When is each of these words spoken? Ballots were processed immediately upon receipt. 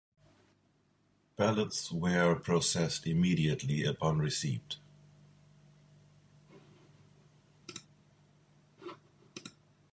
Ballots 1.35 1.91
were 1.91 2.33
processed 2.33 3.05
immediately 3.05 3.83
upon 3.83 4.17
receipt. 4.17 4.77